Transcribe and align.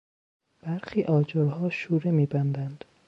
برخی 0.61 1.03
آجرها 1.03 1.69
شوره 1.69 2.11
میبندند. 2.11 2.85